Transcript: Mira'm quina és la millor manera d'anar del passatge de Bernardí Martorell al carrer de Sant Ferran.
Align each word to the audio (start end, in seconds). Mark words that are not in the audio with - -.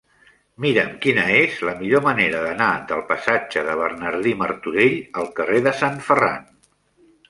Mira'm 0.63 0.95
quina 1.03 1.25
és 1.41 1.59
la 1.69 1.75
millor 1.83 2.03
manera 2.07 2.41
d'anar 2.47 2.71
del 2.93 3.05
passatge 3.13 3.65
de 3.71 3.79
Bernardí 3.85 4.37
Martorell 4.43 5.01
al 5.25 5.35
carrer 5.41 5.65
de 5.71 5.81
Sant 5.85 6.07
Ferran. 6.13 6.55